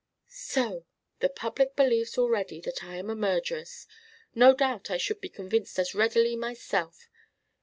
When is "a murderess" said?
3.11-3.85